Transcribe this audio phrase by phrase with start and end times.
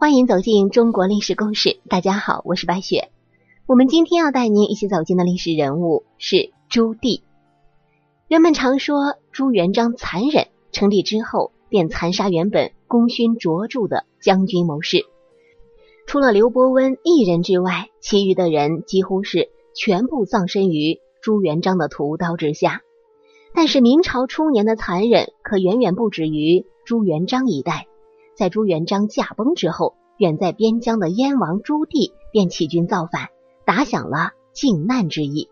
[0.00, 1.80] 欢迎走进中国历史故事。
[1.88, 3.10] 大家好，我是白雪。
[3.66, 7.22] 我们今天要带您一起走进的历史人物是朱棣。
[8.28, 15.04] 人们常说朱元璋残忍，成立之后便残杀原本功勋卓著的将军谋士。
[16.06, 22.82] 除了刘伯温一人之外，其余的人几乎是全部葬身于朱元璋的屠刀之下。
[23.52, 27.88] 但是明朝初年的残忍可远远不止于朱元璋一代。
[28.38, 33.30] 在朱元璋驾崩之后，远在边疆的燕王朱棣便起军造反，
[33.64, 35.48] 打响了靖难之役。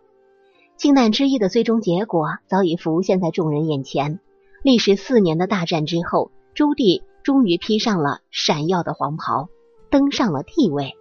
[0.76, 4.20] 靖难之役的最终结果早已浮现在众人眼前。
[4.62, 9.48] 历时四年的大战之后，朱棣终于披上了闪耀的黄袍，
[9.90, 10.94] 登上了帝位。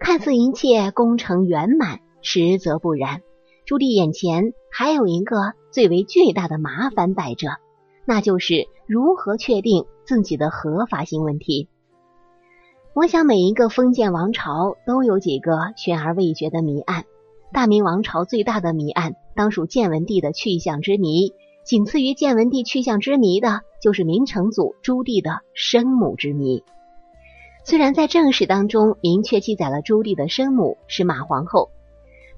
[0.00, 3.22] 看似一切功成圆满，实则不然。
[3.66, 7.50] 朱棣眼前还有一个最为巨大的麻烦摆着，
[8.04, 9.86] 那就是如何确定。
[10.06, 11.70] 自己的合法性问题，
[12.92, 17.06] 我想每一个封建王朝都有几个悬而未决的谜案。
[17.54, 21.32] 大明王朝最大的谜案当属建文帝的去向之谜，
[21.64, 26.62] 仅次于建文帝去向之谜的，就是明成祖朱棣的生母之谜。
[27.64, 31.70] 虽然在正史当中明确记载了朱棣的生母是马皇后，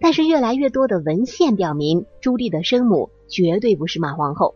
[0.00, 4.54] 但是越来越多的文献表明，朱棣的生母绝对不是马皇后。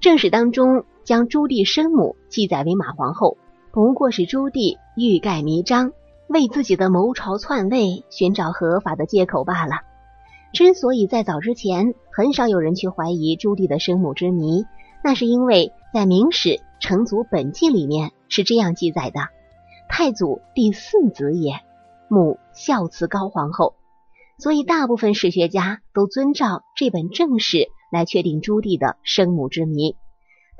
[0.00, 0.84] 正史当中。
[1.04, 3.36] 将朱棣生母记载为马皇后，
[3.72, 5.92] 不过是朱棣欲盖弥彰，
[6.28, 9.76] 为自己的谋朝篡位寻找合法的借口罢了。
[10.52, 14.64] 之所以在早之前很少有人去怀疑朱棣的生母之谜，
[15.02, 19.20] 那是因为在《明史成祖本纪》里面是这样记载的：
[19.88, 21.60] 太祖第四子也，
[22.08, 23.74] 母孝慈高皇后。
[24.38, 29.96] 所以大部分史学家都遵照这本正史来确定朱棣的生母之谜。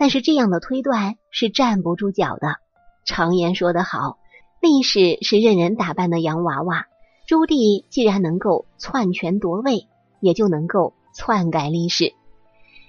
[0.02, 2.56] 但是这样的推断是站不住脚的。
[3.04, 4.18] 常言说得好，
[4.60, 6.86] 历史是任人打扮的洋娃娃。
[7.28, 9.86] 朱棣既然能够篡权夺位，
[10.18, 12.14] 也就能够篡改历史。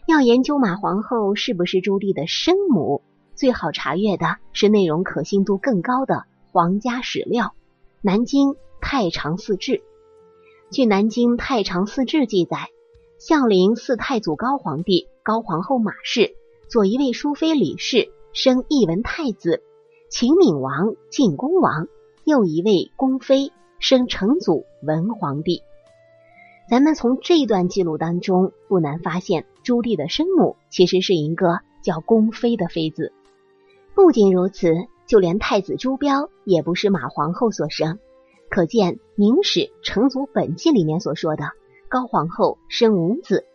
[0.07, 3.03] 要研究马皇后是不是朱棣的生母，
[3.35, 7.45] 最好查阅的是内容可信度更高的皇家史料
[8.01, 9.73] 《南京太常寺志》。
[10.71, 12.69] 据《南京太常寺志》记载，
[13.19, 16.33] 孝陵四太祖高皇帝、高皇后马氏。
[16.73, 19.61] 左一位淑妃李氏生义文太子，
[20.09, 21.85] 秦闵王、晋恭王；
[22.23, 25.61] 右一位宫妃生成祖文皇帝。
[26.67, 33.13] 咱们从这段记录当中，不难发现，朱棣的生母其实是一个叫宫妃的妃子。
[33.93, 34.73] 不仅如此，
[35.05, 37.99] 就连太子朱标也不是马皇后所生。
[38.49, 41.51] 可见《明史成祖本纪》里面所说的
[41.87, 43.45] 高皇后生五子，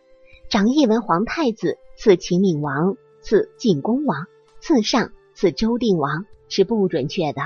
[0.49, 2.95] 长一文皇太子，赐秦闵王。
[3.21, 4.27] 赐晋公王，
[4.59, 7.43] 赐上，赐周定王是不准确的。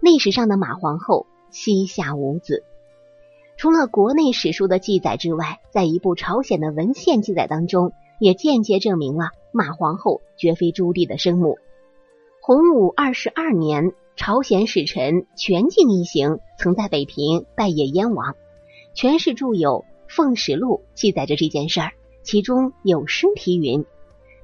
[0.00, 2.64] 历史上的马皇后膝下无子。
[3.56, 11.58] 除了国内史书的记载之外，在一部朝鲜的文献记载当中，也间接证明了马皇后绝非朱棣的生母。
[12.40, 18.34] 洪武二十二年，朝鲜使臣全敬一行曾在北平拜谒燕王，
[18.94, 19.84] 全氏著有
[20.14, 21.92] 《奉使录》，记载着这件事儿，
[22.24, 23.84] 其中有诗题云。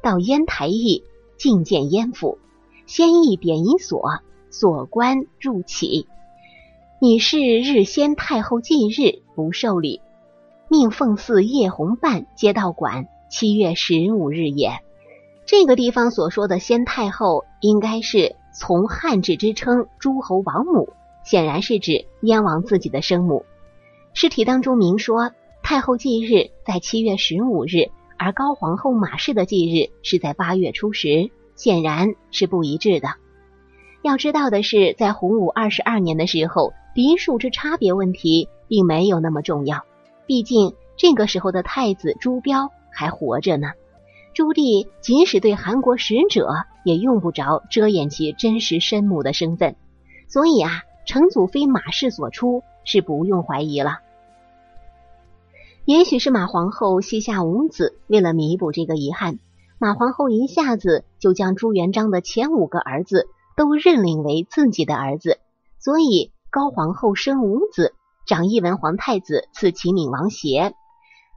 [0.03, 1.03] 到烟台驿，
[1.38, 2.38] 觐见燕府，
[2.86, 4.20] 先议典仪所，
[4.50, 6.06] 所官入启。
[7.00, 10.00] 你是日先太后忌日，不受礼，
[10.69, 14.81] 命奉祀叶弘办街道馆，七月十五日也。
[15.47, 20.91] 这个地方所说的先太后，应该是从汉制之称诸侯王母，
[21.25, 23.44] 显然是指燕王自己的生母。
[24.12, 25.31] 诗体当中明说，
[25.62, 27.91] 太后忌日在七月十五日。
[28.18, 33.08] 而高皇后马氏的忌日是在八月初十，显然是不一致的。
[34.02, 39.84] 要知道的是，在洪武二十二年的时候，嫡庶之差别问题并没有那么重要，
[40.26, 43.69] 毕竟这个时候的太子朱标还活着呢。
[44.34, 46.48] 朱棣即使对韩国使者，
[46.84, 49.76] 也用不着遮掩其真实生母的身份，
[50.28, 54.00] 所以啊，成祖妃马氏所出是不用怀疑了。
[55.88, 59.38] 也许是马皇后膝下无子，为了弥补这个遗憾，
[59.79, 63.26] 马皇后一下子就将朱元璋的前五个儿子
[63.56, 65.38] 都认领为自己的儿子，
[65.79, 67.94] 所以高皇后生五子，
[68.26, 70.75] 长义文皇太子赐齐闵王协，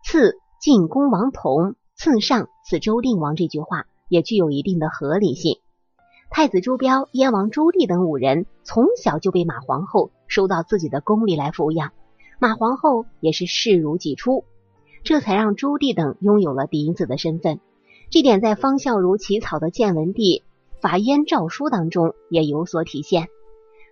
[0.03, 3.38] 赐晋恭王同，赐上赐周定王。
[3.38, 5.59] 这句话也具有一定的合理性。
[6.30, 11.94] 太子朱标、燕王朱棣等五人从小就被马皇后收到自己的宫里来抚养。
[12.41, 14.45] 马皇后也是视如己出，
[15.03, 17.59] 这才让朱棣等拥有了嫡子的身份。
[18.09, 20.41] 这点在方孝孺起草的建文帝
[20.81, 23.27] 伐燕诏书当中也有所体现。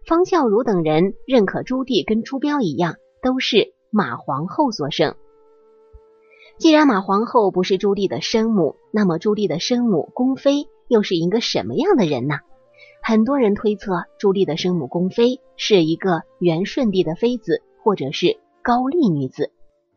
[0.04, 5.14] 方孝孺等人认可朱棣跟朱标一样，都是马皇后所生。
[6.58, 12.40] 既然马皇后不是朱棣的生母，那么朱棣的生母宫妃又是一个什么样的人呢？
[13.04, 19.52] 很多人推测朱棣的生母宫妃是一个元顺帝的妃子，或者是高丽女子。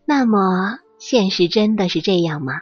[0.04, 2.54] 那么现实真的是这样吗？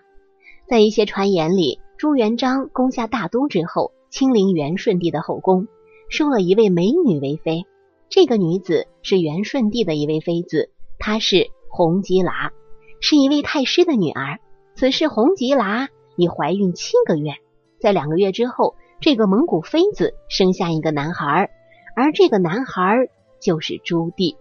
[0.67, 5.67] 在一些传言里，朱元璋攻下大都之后，亲临元顺帝的后宫，
[6.09, 7.67] 收了一位美女为妃。
[8.09, 12.53] 这个女子是元顺帝的一位妃子，她是洪吉拉。
[13.01, 14.39] 是一位太师的女儿。
[14.75, 17.33] 此时，洪吉拉已怀孕七个月。
[17.81, 21.51] 在两个月之后，这个蒙古妃子生下一个男孩，
[21.97, 23.09] 而这个男孩
[23.41, 24.37] 就是朱棣。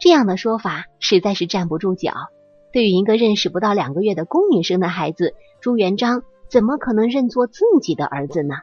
[0.00, 2.12] 这样的说法实在是站不住脚。
[2.72, 8.54] 对于一个认识不到两个月的宫女生的孩子，朱元璋怎么可能认作自己的儿子呢？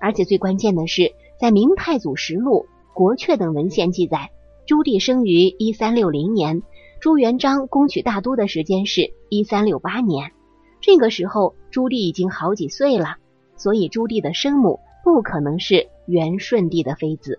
[0.00, 4.30] 而且最关键的是，在《明太祖实录》《国阙》等文献记载，
[4.66, 6.62] 朱棣生于一三六零年。
[7.00, 10.32] 朱元璋攻取大都的时间是一三六八年，
[10.80, 13.16] 这个时候朱棣已经好几岁了，
[13.56, 17.38] 所以朱棣的生母不可能是元顺帝的妃子。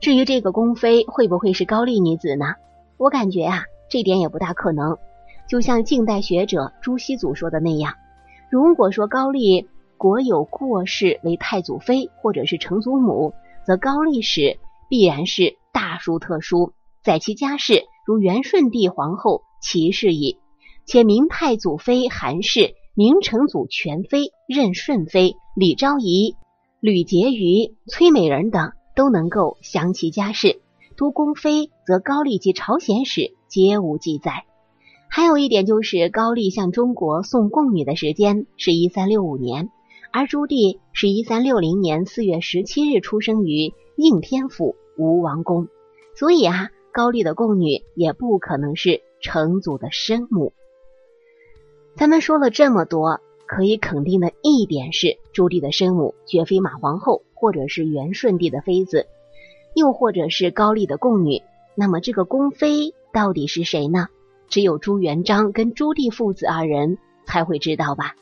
[0.00, 2.54] 至于这个宫妃会不会是高丽女子呢？
[2.96, 4.98] 我感觉啊，这点也不大可能。
[5.48, 7.94] 就像近代学者朱熹祖说的那样，
[8.50, 13.32] 如果说高丽国有过世为太祖妃或者是成祖母，
[13.64, 14.58] 则高丽史
[14.88, 16.72] 必然是大书特书，
[17.02, 17.84] 载其家世。
[18.06, 20.38] 如元顺帝皇后齐氏矣，
[20.86, 26.36] 且明太祖妃韩氏、明成祖全妃任顺妃、李昭仪、
[26.78, 30.60] 吕婕妤、崔美人等都能够详其家世。
[30.96, 34.44] 读宫妃，则高丽及朝鲜史皆无记载。
[35.08, 39.70] 还有一点就是，高丽向中国送贡女的时间是一三六五年，
[40.12, 45.68] 而朱棣是一三六零年四月十七日出生于应天府吴王宫，
[46.16, 46.70] 所以啊。
[46.92, 50.54] 高丽的宫女也不可能是成祖的生母。
[51.94, 59.06] 咱们说了这么多，可以肯定的一点是，朱棣的生母绝非马皇后，或者是元顺帝的妃子，
[59.74, 61.42] 又或者是高丽的宫女。
[61.76, 64.08] 那么这个宫妃到底是谁呢？
[64.48, 68.14] 只有朱元璋跟朱棣父子二人才会知道吧。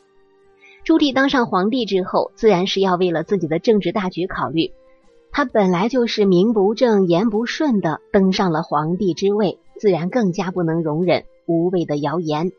[0.82, 4.72] 朱棣当上皇帝之后，自然是要为了自己的政治大局考虑。
[5.30, 12.52] 他本来就是名不正言不顺的登上了皇帝之位，自然更加不能容忍无谓的谣言。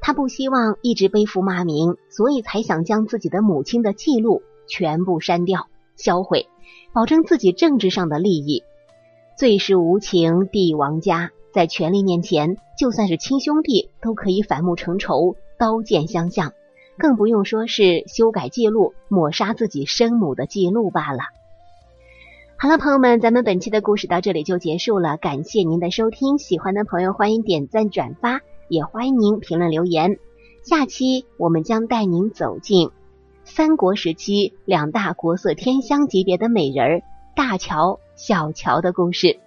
[0.00, 6.46] 他不希望一直背负骂名，所以才想将自己的母亲的记录全部删掉、销毁，
[6.92, 8.64] 保证自己政治上的利益。
[9.36, 16.52] 最是无情帝王家，在权力面前，就算是亲兄弟都可以反目成仇、刀剑相向，
[16.98, 21.20] 更不用说是修改记录、抹杀自己生母的记录罢了。
[22.56, 25.16] 好了，朋友们，咱们本期的故事到这里就结束了。
[25.16, 30.18] 感谢您的收听，喜欢的朋友欢迎点赞转发，也欢迎您评论留言。
[30.62, 32.90] 下期我们将带您走进
[33.54, 37.02] 三国时期两大国色天香级别的美人
[37.36, 39.40] 大乔、小乔的故事，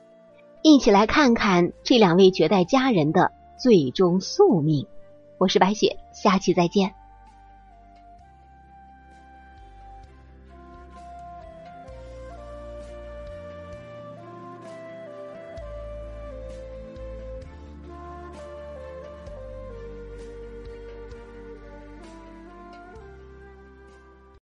[0.62, 4.86] 一起来看看这两位绝代佳人的最终宿命。
[5.40, 6.94] 我是白雪，下期再见。